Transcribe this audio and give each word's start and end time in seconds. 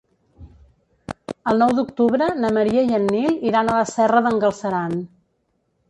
El 1.51 1.61
nou 1.63 1.75
d'octubre 1.81 2.31
na 2.45 2.53
Maria 2.59 2.87
i 2.91 2.99
en 3.01 3.07
Nil 3.13 3.39
iran 3.53 3.71
a 3.71 3.79
la 3.83 3.87
Serra 3.95 4.27
d'en 4.29 4.45
Galceran. 4.47 5.03